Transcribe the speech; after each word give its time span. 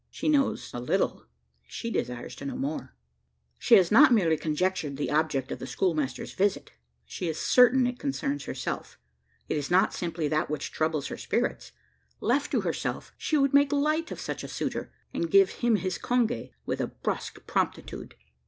She 0.09 0.29
knows 0.29 0.71
a 0.73 0.79
little 0.79 1.27
she 1.67 1.91
desires 1.91 2.33
to 2.37 2.45
know 2.45 2.55
more. 2.57 2.95
She 3.59 3.75
has 3.75 3.91
not 3.91 4.11
merely 4.11 4.35
conjectured 4.35 4.97
the 4.97 5.11
object 5.11 5.51
of 5.51 5.59
the 5.59 5.67
schoolmaster's 5.67 6.33
visit; 6.33 6.71
she 7.05 7.27
is 7.27 7.37
certain 7.37 7.85
it 7.85 7.99
concerns 7.99 8.45
herself. 8.45 8.97
It 9.47 9.57
is 9.57 9.69
not 9.69 9.93
simply 9.93 10.27
that 10.29 10.49
which 10.49 10.71
troubles 10.71 11.09
her 11.09 11.17
spirits. 11.17 11.71
Left 12.19 12.49
to 12.49 12.61
herself, 12.61 13.13
she 13.15 13.37
would 13.37 13.53
make 13.53 13.71
light 13.71 14.09
of 14.09 14.19
such 14.19 14.43
a 14.43 14.47
suitor, 14.47 14.91
and 15.13 15.29
give 15.29 15.51
him 15.61 15.75
his 15.75 15.99
conge 15.99 16.49
with 16.65 16.81
a 16.81 16.87
brusque 16.87 17.45
promptitude. 17.45 18.15